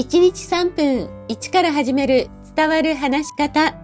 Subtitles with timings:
[0.00, 3.76] 1日3分1から始める伝わる話し方。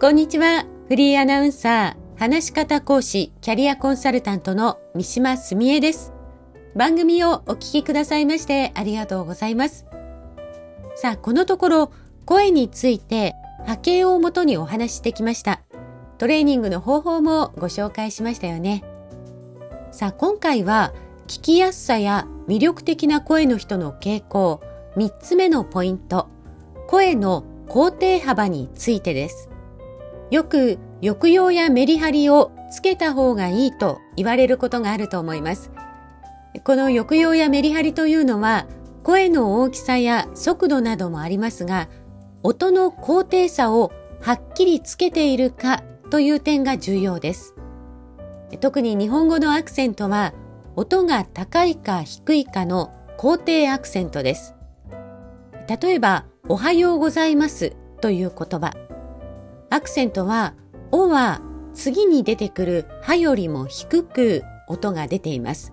[0.00, 0.64] こんにちは。
[0.86, 6.12] フリーアナウンサー、話し方講師、キャリアコンサルタントの三島澄江です。
[6.76, 9.86] 番組をお聞きくださいましてありがとうございます。
[10.94, 11.92] さあ、このところ、
[12.26, 13.34] 声について
[13.66, 15.62] 波形をもとにお話ししてきました。
[16.18, 18.84] トレーニングの方法もご紹介しましたよね。
[19.90, 20.94] さあ、今回は
[21.26, 24.60] 聞きやすさや魅力的な声の人の傾向、
[24.96, 26.28] 3つ目のポイント、
[26.88, 29.48] 声の肯定幅についてです。
[30.30, 35.70] よく抑揚やメリハリをつけた方がいいと言われることがあると思います。
[36.64, 38.66] この抑揚やメリハリというのは
[39.02, 41.88] 声の大きさや速度などもありますが、
[42.42, 47.54] 音の高低差をはっきりつけているかという点が重要です。
[48.60, 50.34] 特に日本語のアクセントは
[50.76, 54.54] 音が高いか低いかの肯定アクセントです。
[55.70, 58.72] 例えば、おはようございますという言葉。
[59.70, 60.54] アクセントは、
[60.90, 61.42] おは
[61.74, 65.72] 次に出てくるはよりも低く音が出ています。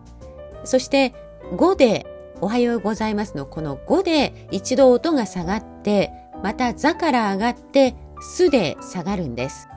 [0.66, 1.16] そして、
[1.56, 2.06] ごで、
[2.42, 6.12] おはようございますのこのごで一度音が下がって、
[6.44, 9.68] またざから上がって、すで下がるんです。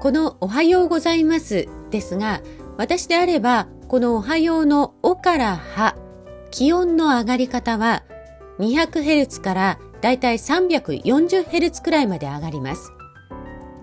[0.00, 2.40] このおはようございますですが、
[2.78, 5.94] 私であれば、このおはようのおからは、
[6.50, 8.04] 気温の上がり方は
[8.58, 12.92] 200Hz からだいたい 340Hz くらいまで上がります。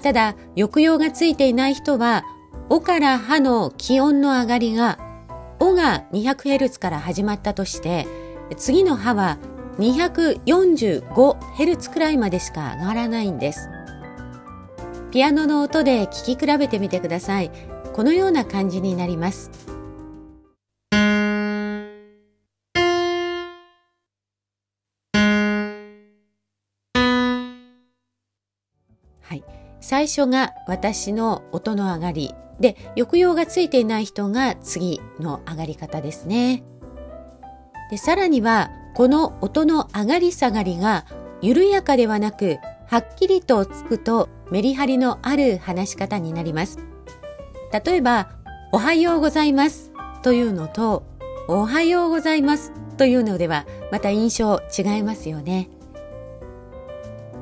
[0.02, 2.24] ただ、抑揚がついていない人は、
[2.70, 5.00] おからはの気温の上がりが、
[5.60, 8.08] おが 200Hz から始まったとして、
[8.58, 9.38] 次の歯は
[9.80, 13.70] 245Hz くらいまでしか上がらないんです。
[15.12, 17.52] ピアノの音で聴き比べてみてください。
[17.94, 19.50] このような感じになります。
[29.36, 29.44] はい。
[29.82, 32.34] 最初が私の音の上がり。
[32.60, 36.64] で、抑揚がついていない人が次の上がり方ですね。
[37.92, 41.06] で、さらには、この音の上がり下がりが
[41.42, 42.58] 緩やかではなく、
[42.88, 46.80] はっきりとつくとメリハリのある話し方になります。
[47.86, 48.30] 例えば、
[48.72, 49.92] おはようございます
[50.24, 51.04] というのと、
[51.48, 55.70] おはようございますというのでは、また印象違いますよね。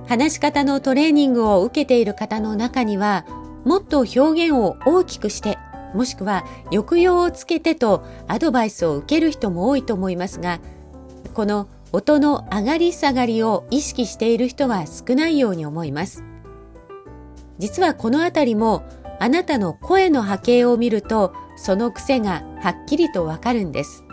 [0.08, 3.26] 話し方のトレーニングを受けている方の中には、
[3.66, 5.58] もっと表現を大きくして、
[5.94, 10.60] もしくは抑揚をつけてとアドバイスを受ける人も多いと思いますが、
[11.34, 16.24] この音の上がり下がりを意識している人は少ないように思います。
[17.60, 18.84] 実はこのあたりも
[19.20, 24.04] あなたの声の波形を見るとその癖がはっきりとわかるんです。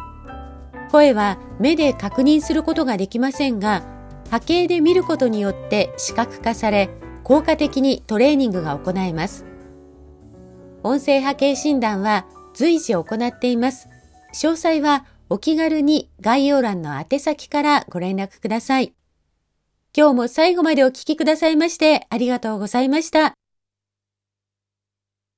[0.90, 3.99] 声は目で確認することができませんが
[4.30, 6.88] 波形で見ることによって視覚化され、
[7.24, 9.44] 効果的にトレーニングが行えます。
[10.82, 13.88] 音声波形診断は随時行っています。
[14.32, 18.94] 詳細はお気軽に概要欄の宛先からご連絡ください。
[19.96, 23.39] 今日も最後までお聴きくださいましてありがとうございました。